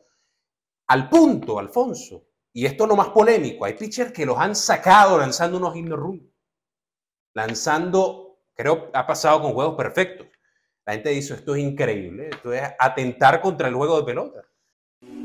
Al 0.88 1.10
punto, 1.10 1.58
Alfonso, 1.58 2.28
y 2.54 2.68
esto 2.68 2.84
es 2.84 2.90
lo 2.90 2.96
más 2.96 3.10
polémico, 3.10 3.66
hay 3.66 3.74
pitchers 3.74 4.12
que 4.12 4.24
los 4.24 4.38
han 4.38 4.56
sacado 4.56 5.18
lanzando 5.18 5.58
unos 5.58 5.74
hit 5.74 5.90
run, 5.90 6.32
lanzando, 7.34 8.42
creo, 8.54 8.92
ha 8.94 9.08
pasado 9.08 9.42
con 9.42 9.54
juegos 9.54 9.76
perfectos. 9.76 10.28
La 10.86 10.94
gente 10.94 11.10
dice, 11.10 11.34
esto 11.34 11.56
es 11.56 11.64
increíble, 11.64 12.30
esto 12.30 12.54
es 12.54 12.62
atentar 12.78 13.42
contra 13.42 13.68
el 13.68 13.74
juego 13.74 13.98
de 13.98 14.06
pelota. 14.06 14.42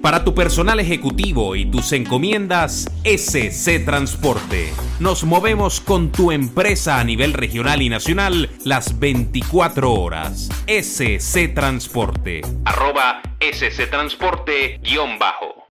Para 0.02 0.24
tu 0.24 0.34
personal 0.34 0.80
ejecutivo 0.80 1.56
y 1.56 1.70
tus 1.70 1.92
encomiendas, 1.92 2.86
SC 3.04 3.84
Transporte. 3.84 4.72
Nos 4.98 5.24
movemos 5.24 5.82
con 5.82 6.10
tu 6.10 6.32
empresa 6.32 6.98
a 6.98 7.04
nivel 7.04 7.34
regional 7.34 7.82
y 7.82 7.90
nacional 7.90 8.48
las 8.64 8.98
24 8.98 9.92
horas. 9.92 10.48
SC 10.66 11.52
Transporte. 11.54 12.40
Arroba 12.64 13.20
SC 13.40 13.90
Transporte 13.90 14.78
guion 14.82 15.18
bajo. 15.18 15.66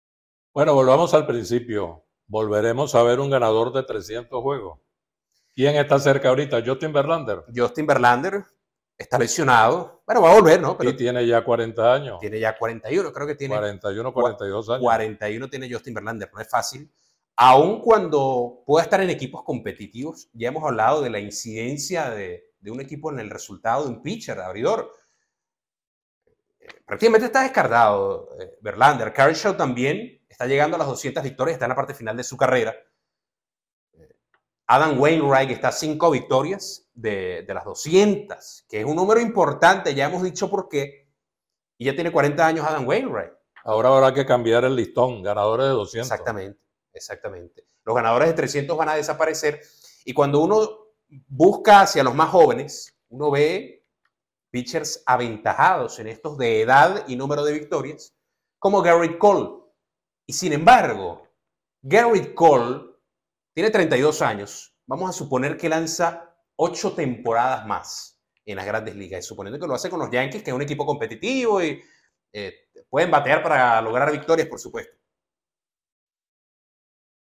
Bueno, 0.52 0.74
volvamos 0.74 1.14
al 1.14 1.24
principio. 1.24 2.04
Volveremos 2.26 2.96
a 2.96 3.04
ver 3.04 3.20
un 3.20 3.30
ganador 3.30 3.72
de 3.72 3.84
300 3.84 4.42
juegos. 4.42 4.80
¿Quién 5.54 5.76
está 5.76 6.00
cerca 6.00 6.30
ahorita? 6.30 6.64
Justin 6.66 6.92
Verlander. 6.92 7.44
Justin 7.54 7.86
Verlander 7.86 8.44
está 8.96 9.18
lesionado. 9.18 10.02
Bueno, 10.06 10.22
va 10.22 10.32
a 10.32 10.34
volver, 10.34 10.60
¿no? 10.60 10.76
Pero 10.76 10.90
y 10.90 10.96
tiene 10.96 11.26
ya 11.26 11.44
40 11.44 11.92
años. 11.92 12.20
Tiene 12.20 12.40
ya 12.40 12.56
41, 12.56 13.12
creo 13.12 13.26
que 13.26 13.34
tiene. 13.34 13.56
41, 13.56 14.12
42 14.12 14.70
años. 14.70 14.80
41 14.80 15.48
tiene 15.48 15.72
Justin 15.72 15.94
Verlander, 15.94 16.30
no 16.32 16.40
es 16.40 16.48
fácil. 16.48 16.90
Aun 17.36 17.80
cuando 17.80 18.62
pueda 18.64 18.84
estar 18.84 19.00
en 19.00 19.10
equipos 19.10 19.42
competitivos, 19.42 20.30
ya 20.32 20.48
hemos 20.48 20.64
hablado 20.64 21.02
de 21.02 21.10
la 21.10 21.18
incidencia 21.18 22.10
de, 22.10 22.54
de 22.60 22.70
un 22.70 22.80
equipo 22.80 23.12
en 23.12 23.18
el 23.18 23.28
resultado 23.28 23.84
de 23.84 23.90
un 23.90 24.02
pitcher, 24.02 24.36
de 24.36 24.44
abridor. 24.44 24.90
Prácticamente 26.86 27.26
está 27.26 27.42
descartado 27.42 28.30
eh, 28.40 28.56
Verlander. 28.62 29.12
Kershaw 29.12 29.56
también 29.56 30.24
está 30.28 30.46
llegando 30.46 30.76
a 30.76 30.78
las 30.78 30.88
200 30.88 31.22
victorias, 31.22 31.54
está 31.54 31.66
en 31.66 31.70
la 31.70 31.76
parte 31.76 31.94
final 31.94 32.16
de 32.16 32.24
su 32.24 32.36
carrera. 32.36 32.74
Adam 34.68 34.98
Wainwright 34.98 35.50
está 35.50 35.68
a 35.68 35.72
5 35.72 36.10
victorias 36.10 36.85
de, 36.96 37.44
de, 37.46 37.54
las 37.54 37.64
200, 37.64 38.64
que 38.68 38.80
es 38.80 38.84
un 38.84 38.96
número 38.96 39.20
importante, 39.20 39.94
ya 39.94 40.06
hemos 40.06 40.22
dicho 40.22 40.50
por 40.50 40.68
qué. 40.68 41.08
Y 41.78 41.84
ya 41.84 41.94
tiene 41.94 42.10
40 42.10 42.44
años 42.44 42.66
Adam 42.66 42.86
Wainwright. 42.88 43.32
Ahora 43.64 43.88
habrá 43.88 44.14
que 44.14 44.24
cambiar 44.24 44.64
el 44.64 44.74
listón, 44.74 45.22
ganadores 45.22 45.66
de 45.66 45.72
200. 45.72 46.10
Exactamente, 46.10 46.60
exactamente. 46.92 47.66
Los 47.84 47.94
ganadores 47.94 48.28
de 48.28 48.34
300 48.34 48.76
van 48.76 48.88
a 48.88 48.94
desaparecer. 48.94 49.60
Y 50.04 50.12
cuando 50.14 50.40
uno 50.40 50.86
busca 51.28 51.82
hacia 51.82 52.02
los 52.02 52.14
más 52.14 52.30
jóvenes, 52.30 52.96
uno 53.08 53.30
ve 53.30 53.84
pitchers 54.50 55.02
aventajados 55.04 55.98
en 55.98 56.08
estos 56.08 56.38
de 56.38 56.62
edad 56.62 57.04
y 57.08 57.16
número 57.16 57.44
de 57.44 57.52
victorias, 57.52 58.14
como 58.58 58.82
Garrett 58.82 59.18
Cole. 59.18 59.64
Y 60.26 60.32
sin 60.32 60.52
embargo, 60.52 61.28
Garrett 61.82 62.34
Cole 62.34 62.96
tiene 63.52 63.70
32 63.70 64.22
años. 64.22 64.74
Vamos 64.86 65.10
a 65.10 65.12
suponer 65.12 65.56
que 65.56 65.68
lanza 65.68 66.25
8 66.56 66.94
temporadas 66.94 67.66
más 67.66 68.20
en 68.44 68.56
las 68.56 68.66
grandes 68.66 68.94
ligas. 68.96 69.24
Y 69.24 69.28
suponiendo 69.28 69.58
que 69.58 69.66
lo 69.66 69.74
hace 69.74 69.90
con 69.90 70.00
los 70.00 70.10
Yankees, 70.10 70.42
que 70.42 70.50
es 70.50 70.56
un 70.56 70.62
equipo 70.62 70.86
competitivo 70.86 71.62
y 71.62 71.82
eh, 72.32 72.68
pueden 72.88 73.10
batear 73.10 73.42
para 73.42 73.80
lograr 73.80 74.10
victorias, 74.10 74.48
por 74.48 74.58
supuesto. 74.58 74.96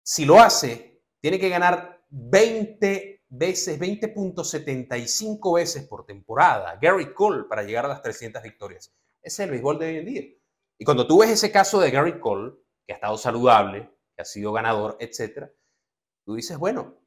Si 0.05 0.25
lo 0.25 0.41
hace, 0.41 1.03
tiene 1.21 1.39
que 1.39 1.49
ganar 1.49 2.05
20 2.09 3.25
veces, 3.29 3.79
20.75 3.79 5.55
veces 5.55 5.87
por 5.87 6.05
temporada. 6.05 6.79
Gary 6.81 7.15
Cole 7.15 7.45
para 7.45 7.63
llegar 7.63 7.85
a 7.87 7.89
las 7.89 8.03
300 8.03 8.43
victorias. 8.43 8.93
Ese 9.23 9.43
es 9.43 9.47
el 9.47 9.51
béisbol 9.51 9.79
de 9.79 9.87
hoy 9.87 9.97
en 9.97 10.05
día. 10.07 10.23
Y 10.79 10.85
cuando 10.85 11.07
tú 11.07 11.21
ves 11.21 11.31
ese 11.31 11.53
caso 11.53 11.81
de 11.81 11.91
Gary 11.91 12.19
Cole, 12.19 12.55
que 12.87 12.93
ha 12.93 12.97
estado 12.97 13.17
saludable, 13.17 13.89
que 14.17 14.23
ha 14.23 14.25
sido 14.25 14.53
ganador, 14.53 14.97
etcétera, 14.99 15.51
tú 16.25 16.35
dices, 16.35 16.59
bueno, 16.59 17.02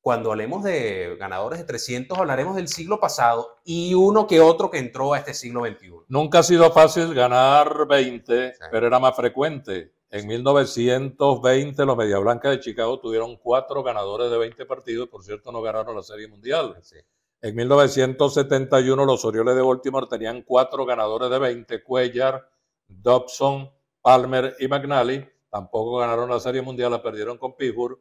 cuando 0.00 0.30
hablemos 0.30 0.62
de 0.62 1.16
ganadores 1.18 1.58
de 1.58 1.64
300, 1.64 2.18
hablaremos 2.18 2.56
del 2.56 2.68
siglo 2.68 3.00
pasado 3.00 3.58
y 3.64 3.94
uno 3.94 4.26
que 4.26 4.40
otro 4.40 4.70
que 4.70 4.78
entró 4.78 5.12
a 5.12 5.18
este 5.18 5.34
siglo 5.34 5.64
XXI. 5.64 5.92
Nunca 6.08 6.38
ha 6.38 6.42
sido 6.42 6.70
fácil 6.72 7.14
ganar 7.14 7.86
20, 7.86 8.52
sí. 8.52 8.60
pero 8.70 8.86
era 8.86 8.98
más 8.98 9.14
frecuente. 9.16 9.92
En 10.10 10.26
1920 10.26 11.84
los 11.84 11.96
Media 11.96 12.18
Blancas 12.18 12.52
de 12.52 12.60
Chicago 12.60 12.98
tuvieron 12.98 13.36
cuatro 13.36 13.82
ganadores 13.82 14.30
de 14.30 14.38
20 14.38 14.64
partidos, 14.64 15.08
por 15.08 15.22
cierto 15.22 15.52
no 15.52 15.60
ganaron 15.60 15.94
la 15.94 16.02
Serie 16.02 16.28
Mundial. 16.28 16.76
Sí. 16.80 16.96
En 17.42 17.54
1971 17.54 19.04
los 19.04 19.24
Orioles 19.24 19.54
de 19.54 19.62
Baltimore 19.62 20.06
tenían 20.08 20.42
cuatro 20.42 20.86
ganadores 20.86 21.28
de 21.28 21.38
20, 21.38 21.82
Cuellar, 21.82 22.48
Dobson, 22.86 23.70
Palmer 24.00 24.56
y 24.58 24.66
McNally. 24.66 25.28
Tampoco 25.50 25.98
ganaron 25.98 26.30
la 26.30 26.40
Serie 26.40 26.62
Mundial, 26.62 26.90
la 26.90 27.02
perdieron 27.02 27.36
con 27.36 27.54
Pittsburgh 27.54 27.98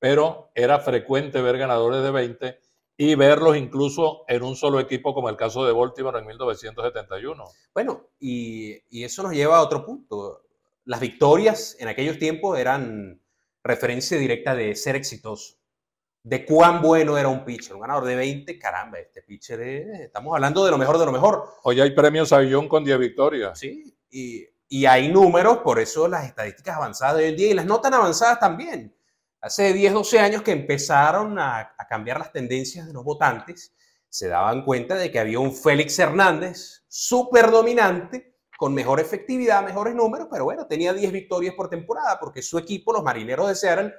pero 0.00 0.50
era 0.54 0.80
frecuente 0.80 1.40
ver 1.42 1.58
ganadores 1.58 2.02
de 2.02 2.10
20 2.10 2.60
y 2.96 3.14
verlos 3.14 3.56
incluso 3.56 4.24
en 4.26 4.42
un 4.42 4.56
solo 4.56 4.80
equipo, 4.80 5.14
como 5.14 5.28
el 5.28 5.36
caso 5.36 5.64
de 5.64 5.72
Baltimore 5.72 6.18
en 6.18 6.26
1971. 6.26 7.44
Bueno, 7.72 8.08
y, 8.18 8.76
y, 8.90 9.04
eso 9.04 9.22
nos 9.22 9.32
lleva 9.32 9.58
a 9.58 9.62
otro 9.62 9.84
punto. 9.84 10.42
Las 10.84 11.00
victorias 11.00 11.76
en 11.78 11.88
aquellos 11.88 12.18
tiempos 12.18 12.58
eran 12.58 13.20
referencia 13.62 14.18
directa 14.18 14.54
de 14.54 14.74
ser 14.74 14.96
exitoso, 14.96 15.56
de 16.22 16.44
cuán 16.44 16.82
bueno 16.82 17.16
era 17.16 17.28
un 17.28 17.44
pitcher. 17.44 17.74
Un 17.74 17.82
ganador 17.82 18.04
de 18.04 18.16
20, 18.16 18.58
caramba, 18.58 18.98
este 18.98 19.22
pitcher 19.22 19.60
es, 19.60 20.00
estamos 20.00 20.34
hablando 20.34 20.64
de 20.64 20.70
lo 20.70 20.78
mejor 20.78 20.98
de 20.98 21.06
lo 21.06 21.12
mejor. 21.12 21.44
Hoy 21.62 21.80
hay 21.80 21.90
premios 21.92 22.32
a 22.32 22.40
John 22.50 22.68
con 22.68 22.84
10 22.84 22.98
victorias. 22.98 23.58
Sí, 23.58 23.96
y, 24.10 24.46
y 24.68 24.86
hay 24.86 25.08
números, 25.08 25.58
por 25.58 25.78
eso 25.78 26.08
las 26.08 26.26
estadísticas 26.26 26.76
avanzadas 26.76 27.16
de 27.16 27.24
hoy 27.24 27.30
en 27.30 27.36
día 27.36 27.50
y 27.50 27.54
las 27.54 27.66
no 27.66 27.80
tan 27.80 27.94
avanzadas 27.94 28.38
también 28.38 28.94
hace 29.40 29.72
10, 29.72 29.92
12 29.92 30.18
años 30.18 30.42
que 30.42 30.52
empezaron 30.52 31.38
a, 31.38 31.74
cambiar 31.88 32.18
las 32.18 32.32
tendencias 32.32 32.86
de 32.86 32.92
los 32.92 33.04
votantes, 33.04 33.74
se 34.08 34.28
daban 34.28 34.64
cuenta 34.64 34.94
de 34.94 35.10
que 35.10 35.18
había 35.18 35.38
un 35.38 35.54
Félix 35.54 35.98
Hernández 35.98 36.84
súper 36.88 37.50
dominante, 37.50 38.36
con 38.56 38.74
mejor 38.74 39.00
efectividad, 39.00 39.64
mejores 39.64 39.94
números, 39.94 40.28
pero 40.30 40.44
bueno, 40.44 40.66
tenía 40.66 40.92
10 40.92 41.12
victorias 41.12 41.54
por 41.54 41.70
temporada 41.70 42.18
porque 42.20 42.42
su 42.42 42.58
equipo, 42.58 42.92
los 42.92 43.02
marineros 43.02 43.48
de 43.48 43.54
Seattle, 43.54 43.94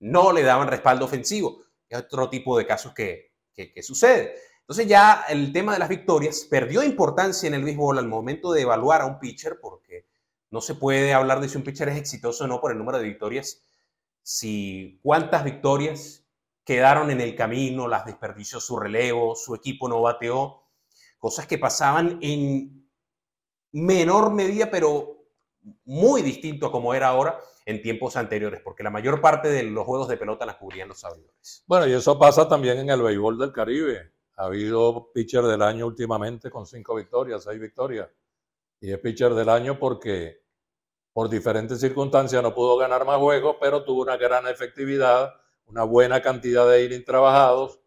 no 0.00 0.32
le 0.32 0.42
daban 0.42 0.68
respaldo 0.68 1.04
ofensivo. 1.04 1.62
Es 1.88 1.98
otro 1.98 2.30
tipo 2.30 2.56
de 2.56 2.66
casos 2.66 2.94
que, 2.94 3.32
que, 3.52 3.70
que 3.72 3.82
sucede. 3.82 4.34
Entonces 4.60 4.86
ya 4.86 5.24
el 5.28 5.52
tema 5.52 5.74
de 5.74 5.78
las 5.78 5.88
victorias 5.88 6.46
perdió 6.48 6.82
importancia 6.82 7.46
en 7.46 7.54
el 7.54 7.64
béisbol 7.64 7.98
al 7.98 8.08
momento 8.08 8.52
de 8.52 8.62
evaluar 8.62 9.02
a 9.02 9.06
un 9.06 9.18
pitcher 9.18 9.58
porque 9.60 10.06
no 10.50 10.60
se 10.62 10.74
puede 10.74 11.12
hablar 11.12 11.40
de 11.40 11.48
si 11.48 11.58
un 11.58 11.64
pitcher 11.64 11.88
es 11.90 11.98
exitoso 11.98 12.44
o 12.44 12.46
no 12.46 12.60
por 12.60 12.72
el 12.72 12.78
número 12.78 12.98
de 12.98 13.04
victorias 13.04 13.62
si 14.22 14.98
cuántas 15.02 15.44
victorias 15.44 16.24
quedaron 16.64 17.10
en 17.10 17.20
el 17.20 17.34
camino, 17.34 17.88
las 17.88 18.04
desperdició 18.04 18.60
su 18.60 18.78
relevo, 18.78 19.34
su 19.34 19.54
equipo 19.54 19.88
no 19.88 20.02
bateó, 20.02 20.64
cosas 21.18 21.46
que 21.46 21.58
pasaban 21.58 22.18
en 22.20 22.90
menor 23.72 24.32
medida, 24.32 24.70
pero 24.70 25.18
muy 25.84 26.22
distinto 26.22 26.66
a 26.66 26.72
como 26.72 26.94
era 26.94 27.08
ahora 27.08 27.40
en 27.66 27.82
tiempos 27.82 28.16
anteriores, 28.16 28.60
porque 28.62 28.82
la 28.82 28.90
mayor 28.90 29.20
parte 29.20 29.48
de 29.48 29.62
los 29.62 29.84
juegos 29.84 30.08
de 30.08 30.16
pelota 30.16 30.46
las 30.46 30.56
cubrían 30.56 30.88
los 30.88 31.04
abridores. 31.04 31.64
Bueno, 31.66 31.86
y 31.86 31.92
eso 31.92 32.18
pasa 32.18 32.48
también 32.48 32.78
en 32.78 32.90
el 32.90 33.02
béisbol 33.02 33.38
del 33.38 33.52
Caribe. 33.52 34.12
Ha 34.36 34.44
habido 34.44 35.10
pitcher 35.12 35.42
del 35.44 35.62
año 35.62 35.86
últimamente 35.86 36.50
con 36.50 36.64
cinco 36.66 36.94
victorias, 36.94 37.44
seis 37.44 37.60
victorias. 37.60 38.08
Y 38.80 38.92
es 38.92 38.98
pitcher 38.98 39.34
del 39.34 39.48
año 39.48 39.78
porque 39.78 40.44
por 41.18 41.28
diferentes 41.28 41.80
circunstancias 41.80 42.40
no 42.44 42.54
pudo 42.54 42.76
ganar 42.76 43.04
más 43.04 43.18
juegos, 43.18 43.56
pero 43.60 43.82
tuvo 43.82 44.02
una 44.02 44.16
gran 44.16 44.46
efectividad, 44.46 45.34
una 45.66 45.82
buena 45.82 46.22
cantidad 46.22 46.70
de 46.70 46.84
innings 46.84 47.04
trabajados, 47.04 47.80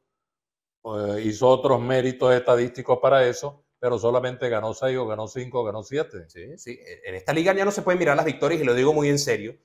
eh, 0.84 1.22
hizo 1.24 1.48
otros 1.48 1.80
méritos 1.80 2.36
estadísticos 2.36 3.00
para 3.02 3.26
eso, 3.26 3.64
pero 3.80 3.98
solamente 3.98 4.50
ganó 4.50 4.74
6 4.74 4.98
o 4.98 5.08
ganó 5.08 5.30
5 5.30 5.62
o 5.62 5.64
ganó 5.64 5.82
7. 5.82 6.26
Sí, 6.28 6.58
sí. 6.58 6.78
En 7.06 7.16
esta 7.16 7.32
liga 7.32 7.54
ya 7.54 7.64
no 7.64 7.72
se 7.72 7.84
pueden 7.84 8.00
mirar 8.00 8.18
las 8.18 8.26
victorias 8.26 8.60
y 8.60 8.66
lo 8.66 8.74
digo 8.74 8.92
muy 8.92 9.08
en 9.08 9.18
serio. 9.18 9.58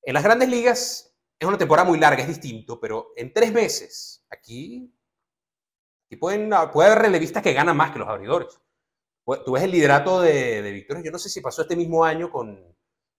En 0.00 0.14
las 0.14 0.24
grandes 0.24 0.48
ligas 0.48 1.14
es 1.38 1.46
una 1.46 1.58
temporada 1.58 1.86
muy 1.86 1.98
larga, 1.98 2.22
es 2.22 2.28
distinto, 2.28 2.80
pero 2.80 3.12
en 3.14 3.30
tres 3.30 3.52
meses, 3.52 4.24
aquí, 4.30 4.90
aquí 6.06 6.16
pueden, 6.16 6.48
puede 6.72 6.92
haber 6.92 7.02
relevistas 7.02 7.42
que 7.42 7.52
ganan 7.52 7.76
más 7.76 7.90
que 7.90 7.98
los 7.98 8.08
abridores. 8.08 8.58
Tú 9.44 9.52
ves 9.52 9.64
el 9.64 9.72
liderato 9.72 10.22
de, 10.22 10.62
de 10.62 10.72
victorias, 10.72 11.04
yo 11.04 11.10
no 11.10 11.18
sé 11.18 11.28
si 11.28 11.42
pasó 11.42 11.60
este 11.60 11.76
mismo 11.76 12.02
año 12.02 12.30
con, 12.30 12.75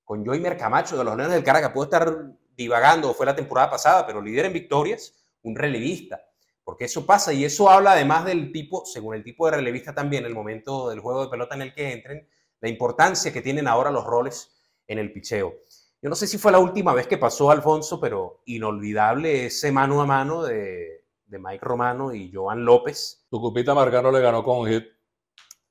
con 0.08 0.26
Joymer 0.26 0.56
Camacho 0.56 0.98
de 0.98 1.04
los 1.04 1.18
Leones 1.18 1.36
del 1.36 1.44
Caracas. 1.44 1.72
Puede 1.74 1.88
estar 1.88 2.32
divagando, 2.56 3.14
fue 3.14 3.26
la 3.26 3.36
temporada 3.36 3.70
pasada, 3.70 4.08
pero 4.08 4.22
líder 4.22 4.46
en 4.46 4.54
victorias, 4.54 5.14
un 5.42 5.54
relevista. 5.54 6.24
Porque 6.64 6.86
eso 6.86 7.06
pasa 7.06 7.34
y 7.34 7.44
eso 7.44 7.70
habla 7.70 7.92
además 7.92 8.24
del 8.24 8.54
tipo, 8.54 8.86
según 8.86 9.16
el 9.16 9.24
tipo 9.24 9.48
de 9.48 9.58
relevista 9.58 9.94
también, 9.94 10.24
el 10.24 10.34
momento 10.34 10.88
del 10.90 11.02
juego 11.02 11.26
de 11.26 11.30
pelota 11.30 11.56
en 11.56 11.64
el 11.64 11.74
que 11.74 11.92
entren, 11.92 12.26
la 12.62 12.70
importancia 12.70 13.34
que 13.34 13.42
tienen 13.42 13.68
ahora 13.68 13.92
los 13.92 14.06
roles 14.06 14.50
en 14.88 14.98
el 14.98 15.12
picheo. 15.12 15.54
Yo 16.02 16.10
no 16.10 16.16
sé 16.16 16.26
si 16.26 16.38
fue 16.38 16.54
la 16.54 16.60
última 16.60 16.94
vez 16.94 17.06
que 17.06 17.18
pasó 17.18 17.52
Alfonso, 17.52 18.00
pero 18.00 18.44
inolvidable 18.46 19.48
ese 19.48 19.74
mano 19.74 20.02
a 20.02 20.06
mano 20.06 20.42
de, 20.44 21.04
de 21.26 21.38
Mike 21.38 21.66
Romano 21.66 22.14
y 22.14 22.32
Joan 22.32 22.64
López. 22.64 23.26
Tu 23.30 23.42
cupita 23.42 23.74
Marcano 23.74 24.10
le 24.10 24.22
ganó 24.22 24.42
con 24.42 24.60
un 24.60 24.70
hit. 24.70 24.86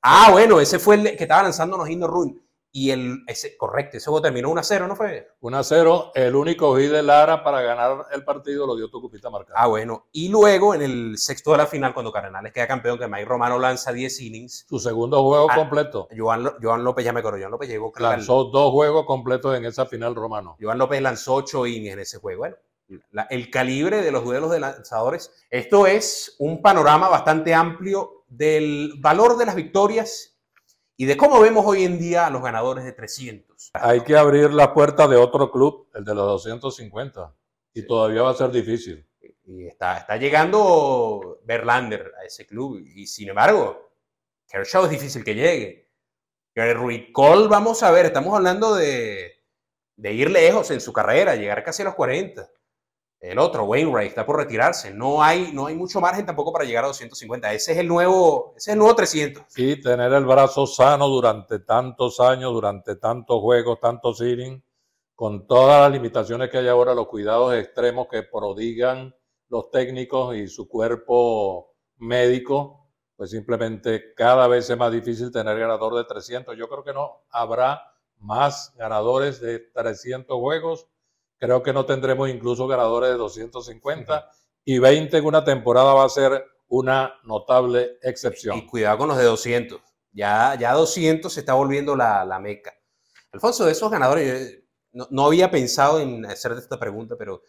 Ah, 0.03 0.29
bueno, 0.31 0.59
ese 0.59 0.77
fue 0.77 0.93
el 0.93 1.17
que 1.17 1.23
estaba 1.23 1.41
lanzando 1.41 1.75
los 1.75 1.89
Run. 1.89 2.39
Y 2.71 2.91
el, 2.91 3.23
ese, 3.27 3.57
correcto, 3.57 3.97
ese 3.97 4.05
juego 4.05 4.21
terminó 4.21 4.49
1 4.49 4.59
a 4.59 4.63
0, 4.63 4.87
¿no 4.87 4.95
fue? 4.95 5.29
1 5.39 5.57
a 5.57 5.63
0. 5.63 6.11
El 6.13 6.35
único 6.35 6.77
hit 6.77 6.91
de 6.91 7.01
Lara 7.01 7.43
para 7.43 7.61
ganar 7.61 8.05
el 8.11 8.23
partido 8.23 8.67
lo 8.67 8.75
dio 8.75 8.89
Tucupita 8.89 9.29
marcado. 9.29 9.55
Ah, 9.57 9.65
bueno. 9.67 10.07
Y 10.11 10.29
luego 10.29 10.75
en 10.75 10.81
el 10.83 11.17
sexto 11.17 11.51
de 11.53 11.57
la 11.57 11.65
final, 11.65 11.93
cuando 11.93 12.11
Cardenales 12.11 12.53
queda 12.53 12.67
campeón, 12.67 12.99
que 12.99 13.07
Mike 13.07 13.25
Romano 13.25 13.57
lanza 13.57 13.91
10 13.91 14.19
innings. 14.21 14.65
Su 14.69 14.77
segundo 14.79 15.23
juego 15.23 15.47
Ah, 15.49 15.55
completo. 15.55 16.07
Joan, 16.15 16.51
Joan 16.61 16.83
López, 16.83 17.03
ya 17.05 17.13
me 17.13 17.21
acuerdo, 17.21 17.39
Joan 17.39 17.51
López 17.51 17.69
llegó. 17.69 17.91
al- 17.95 18.03
Lanzó 18.03 18.43
dos 18.45 18.71
juegos 18.71 19.05
completos 19.05 19.57
en 19.57 19.65
esa 19.65 19.85
final 19.87 20.13
romano. 20.13 20.55
Joan 20.61 20.77
López 20.77 21.01
lanzó 21.01 21.33
8 21.35 21.65
innings 21.65 21.93
en 21.93 21.99
ese 21.99 22.17
juego. 22.19 22.39
Bueno, 22.39 22.57
la- 23.11 23.23
el 23.31 23.49
calibre 23.49 24.01
de 24.03 24.11
los 24.11 24.23
duelos 24.23 24.51
de 24.51 24.59
lanzadores. 24.59 25.31
Esto 25.49 25.87
es 25.87 26.35
un 26.37 26.61
panorama 26.61 27.09
bastante 27.09 27.53
amplio 27.55 28.23
del 28.27 28.93
valor 28.99 29.37
de 29.37 29.45
las 29.45 29.55
victorias 29.55 30.36
y 30.97 31.05
de 31.05 31.15
cómo 31.15 31.39
vemos 31.39 31.63
hoy 31.65 31.83
en 31.83 31.99
día 31.99 32.25
a 32.25 32.29
los 32.31 32.41
ganadores 32.41 32.83
de 32.83 32.91
300. 32.91 33.69
Hay 33.73 34.01
que 34.01 34.17
abrir 34.17 34.51
la 34.51 34.73
puerta 34.73 35.07
de 35.07 35.15
otro 35.15 35.51
club, 35.51 35.87
el 35.93 36.03
de 36.03 36.15
los 36.15 36.25
250. 36.25 37.35
Y 37.73 37.85
todavía 37.85 38.23
va 38.23 38.31
a 38.31 38.33
ser 38.33 38.49
difícil. 38.49 39.07
Y 39.45 39.67
está, 39.67 39.97
está 39.99 40.17
llegando 40.17 41.39
Verlander 41.45 42.13
a 42.19 42.25
ese 42.25 42.47
club. 42.47 42.79
Y 42.83 43.05
sin 43.05 43.29
embargo, 43.29 43.91
Kershaw 44.47 44.85
es 44.85 44.89
difícil 44.89 45.23
que 45.23 45.35
llegue. 45.35 45.87
Gerrit 46.55 47.11
Cole, 47.11 47.47
vamos 47.47 47.83
a 47.83 47.91
ver, 47.91 48.07
estamos 48.07 48.35
hablando 48.35 48.73
de, 48.73 49.43
de 49.95 50.13
ir 50.13 50.31
lejos 50.31 50.71
en 50.71 50.81
su 50.81 50.91
carrera, 50.91 51.35
llegar 51.35 51.63
casi 51.63 51.83
a 51.83 51.85
los 51.85 51.93
40. 51.93 52.49
El 53.19 53.39
otro, 53.39 53.63
Wainwright, 53.63 54.09
está 54.09 54.25
por 54.25 54.37
retirarse. 54.37 54.93
No 54.93 55.23
hay, 55.23 55.51
no 55.51 55.65
hay 55.65 55.75
mucho 55.75 55.99
margen 55.99 56.25
tampoco 56.25 56.53
para 56.53 56.65
llegar 56.65 56.83
a 56.83 56.87
250. 56.87 57.51
Ese 57.53 57.71
es 57.71 57.77
el 57.79 57.87
nuevo, 57.87 58.53
ese 58.55 58.71
es 58.71 58.73
el 58.73 58.79
nuevo 58.79 58.95
300. 58.95 59.43
Y 59.57 59.81
tener 59.81 60.13
el 60.13 60.25
brazo 60.25 60.67
sano 60.67 61.07
durante 61.07 61.59
tantos 61.59 62.19
años, 62.19 62.53
durante 62.53 62.95
tantos 62.95 63.41
juegos, 63.41 63.79
tantos 63.79 64.21
innings, 64.21 64.61
con 65.15 65.47
todas 65.47 65.81
las 65.81 65.91
limitaciones 65.91 66.51
que 66.51 66.59
hay 66.59 66.67
ahora, 66.67 66.93
los 66.93 67.07
cuidados 67.07 67.55
extremos 67.55 68.07
que 68.07 68.21
prodigan 68.21 69.15
los 69.49 69.71
técnicos 69.71 70.35
y 70.35 70.47
su 70.47 70.67
cuerpo 70.67 71.73
médico, 71.97 72.87
pues 73.15 73.31
simplemente 73.31 74.13
cada 74.15 74.47
vez 74.47 74.69
es 74.69 74.77
más 74.77 74.91
difícil 74.91 75.31
tener 75.31 75.57
ganador 75.57 75.95
de 75.95 76.03
300. 76.03 76.55
Yo 76.55 76.69
creo 76.69 76.83
que 76.83 76.93
no 76.93 77.23
habrá 77.31 77.81
más 78.19 78.75
ganadores 78.77 79.41
de 79.41 79.57
300 79.59 80.37
juegos. 80.37 80.87
Creo 81.39 81.61
que 81.61 81.73
no 81.73 81.85
tendremos 81.85 82.29
incluso 82.29 82.67
ganadores 82.67 83.11
de 83.11 83.17
250 83.17 84.29
y 84.65 84.79
20 84.79 85.17
en 85.17 85.25
una 85.25 85.43
temporada 85.43 85.93
va 85.93 86.05
a 86.05 86.09
ser 86.09 86.45
una 86.67 87.13
notable 87.23 87.97
excepción. 88.01 88.57
Y 88.57 88.65
cuidado 88.65 88.99
con 88.99 89.07
los 89.09 89.17
de 89.17 89.23
200. 89.23 89.79
Ya, 90.11 90.55
ya 90.59 90.73
200 90.73 91.31
se 91.31 91.39
está 91.39 91.53
volviendo 91.53 91.95
la, 91.95 92.25
la 92.25 92.39
meca. 92.39 92.73
Alfonso, 93.31 93.65
de 93.65 93.71
esos 93.71 93.91
ganadores, 93.91 94.51
yo 94.51 94.59
no, 94.91 95.07
no 95.11 95.25
había 95.27 95.51
pensado 95.51 95.99
en 95.99 96.25
hacerte 96.25 96.59
esta 96.59 96.79
pregunta, 96.79 97.15
pero 97.17 97.43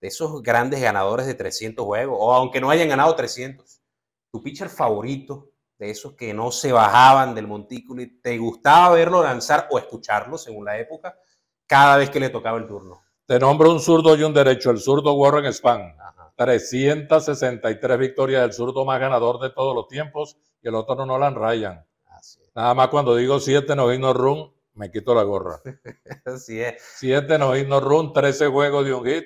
de 0.00 0.08
esos 0.08 0.42
grandes 0.42 0.80
ganadores 0.80 1.26
de 1.26 1.34
300 1.34 1.84
juegos, 1.84 2.16
o 2.18 2.32
aunque 2.32 2.60
no 2.60 2.70
hayan 2.70 2.88
ganado 2.88 3.14
300, 3.14 3.82
tu 4.30 4.42
pitcher 4.42 4.68
favorito, 4.68 5.50
de 5.78 5.90
esos 5.90 6.14
que 6.14 6.32
no 6.32 6.50
se 6.52 6.72
bajaban 6.72 7.34
del 7.34 7.48
montículo 7.48 8.02
y 8.02 8.20
te 8.20 8.38
gustaba 8.38 8.94
verlo 8.94 9.22
lanzar 9.22 9.68
o 9.70 9.78
escucharlo, 9.78 10.38
según 10.38 10.64
la 10.64 10.78
época, 10.78 11.18
cada 11.66 11.96
vez 11.96 12.10
que 12.10 12.20
le 12.20 12.30
tocaba 12.30 12.58
el 12.58 12.66
turno. 12.66 13.03
Te 13.26 13.38
nombro 13.38 13.70
un 13.70 13.80
zurdo 13.80 14.16
y 14.16 14.22
un 14.22 14.34
derecho, 14.34 14.70
el 14.70 14.78
zurdo 14.78 15.14
Warren 15.14 15.50
Spahn. 15.52 15.94
Ajá. 15.98 16.24
363 16.36 17.98
victorias 17.98 18.42
del 18.42 18.52
zurdo 18.52 18.84
más 18.84 19.00
ganador 19.00 19.40
de 19.40 19.50
todos 19.50 19.74
los 19.74 19.86
tiempos 19.88 20.36
y 20.62 20.68
el 20.68 20.74
otro 20.74 21.06
Nolan 21.06 21.34
Ryan. 21.34 21.86
Así 22.06 22.40
es. 22.42 22.50
Nada 22.54 22.74
más 22.74 22.88
cuando 22.88 23.16
digo 23.16 23.38
7 23.38 23.76
no 23.76 23.92
no 23.98 24.12
run, 24.12 24.52
me 24.74 24.90
quito 24.90 25.14
la 25.14 25.22
gorra. 25.22 25.60
Así 26.24 26.60
es. 26.60 26.82
7 26.96 27.38
no 27.38 27.54
no 27.54 27.80
run, 27.80 28.12
13 28.12 28.48
juegos 28.48 28.84
de 28.84 28.94
un 28.94 29.06
hit. 29.06 29.24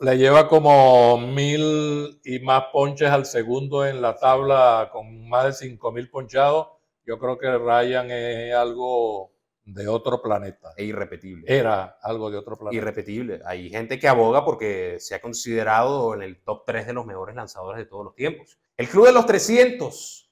Le 0.00 0.18
lleva 0.18 0.48
como 0.48 1.16
mil 1.18 2.20
y 2.24 2.40
más 2.40 2.64
ponches 2.72 3.10
al 3.10 3.24
segundo 3.24 3.86
en 3.86 4.02
la 4.02 4.16
tabla 4.16 4.90
con 4.92 5.28
más 5.28 5.44
de 5.44 5.52
cinco 5.52 5.92
mil 5.92 6.10
ponchados. 6.10 6.68
Yo 7.06 7.18
creo 7.18 7.38
que 7.38 7.56
Ryan 7.56 8.10
es 8.10 8.54
algo 8.54 9.31
de 9.64 9.88
otro 9.88 10.20
planeta. 10.20 10.72
E 10.76 10.84
irrepetible. 10.84 11.44
Era 11.46 11.98
algo 12.02 12.30
de 12.30 12.38
otro 12.38 12.56
planeta. 12.56 12.76
irrepetible. 12.76 13.40
Hay 13.44 13.70
gente 13.70 13.98
que 13.98 14.08
aboga 14.08 14.44
porque 14.44 14.96
se 14.98 15.14
ha 15.14 15.20
considerado 15.20 16.14
en 16.14 16.22
el 16.22 16.42
top 16.42 16.64
3 16.66 16.86
de 16.86 16.92
los 16.92 17.06
mejores 17.06 17.36
lanzadores 17.36 17.78
de 17.78 17.86
todos 17.86 18.04
los 18.04 18.14
tiempos. 18.14 18.58
El 18.76 18.88
Club 18.88 19.06
de 19.06 19.12
los 19.12 19.26
300. 19.26 20.30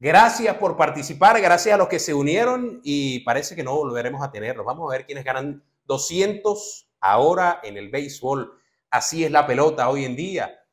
Gracias 0.00 0.56
por 0.58 0.76
participar, 0.76 1.40
gracias 1.40 1.74
a 1.74 1.78
los 1.78 1.88
que 1.88 1.98
se 1.98 2.14
unieron 2.14 2.80
y 2.84 3.20
parece 3.20 3.56
que 3.56 3.64
no 3.64 3.74
volveremos 3.74 4.22
a 4.22 4.30
tenerlos. 4.30 4.64
Vamos 4.64 4.88
a 4.88 4.96
ver 4.96 5.06
quiénes 5.06 5.24
ganan 5.24 5.64
200 5.86 6.88
ahora 7.00 7.60
en 7.64 7.76
el 7.76 7.88
béisbol. 7.88 8.60
Así 8.90 9.24
es 9.24 9.30
la 9.32 9.44
pelota 9.46 9.88
hoy 9.88 10.04
en 10.04 10.14
día. 10.14 10.64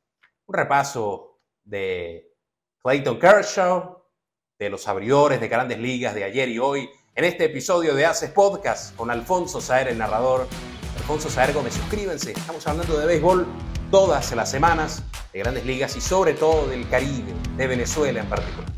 Un 0.46 0.54
repaso 0.54 1.40
de 1.64 2.32
Clayton 2.80 3.18
Kershaw, 3.18 4.04
de 4.60 4.70
los 4.70 4.86
abridores 4.86 5.40
de 5.40 5.48
grandes 5.48 5.78
ligas 5.78 6.14
de 6.14 6.22
ayer 6.22 6.48
y 6.48 6.60
hoy 6.60 6.88
en 7.16 7.24
este 7.24 7.46
episodio 7.46 7.94
de 7.94 8.04
Haces 8.04 8.30
Podcast 8.30 8.94
con 8.94 9.10
Alfonso 9.10 9.58
Saer, 9.60 9.88
el 9.88 9.96
narrador. 9.96 10.46
Alfonso 10.98 11.30
Saer 11.30 11.54
Gómez, 11.54 11.72
suscríbanse. 11.72 12.32
Estamos 12.32 12.66
hablando 12.66 12.98
de 12.98 13.06
béisbol 13.06 13.46
todas 13.90 14.32
las 14.32 14.50
semanas, 14.50 15.02
de 15.32 15.38
grandes 15.38 15.64
ligas 15.64 15.96
y 15.96 16.02
sobre 16.02 16.34
todo 16.34 16.66
del 16.66 16.86
Caribe, 16.90 17.32
de 17.56 17.66
Venezuela 17.66 18.20
en 18.20 18.28
particular. 18.28 18.75